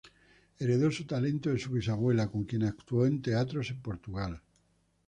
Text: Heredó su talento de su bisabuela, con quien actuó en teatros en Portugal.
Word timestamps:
Heredó 0.57 0.89
su 0.89 1.05
talento 1.05 1.51
de 1.51 1.59
su 1.59 1.73
bisabuela, 1.73 2.27
con 2.27 2.43
quien 2.45 2.63
actuó 2.63 3.05
en 3.05 3.21
teatros 3.21 3.69
en 3.69 3.83
Portugal. 3.83 4.41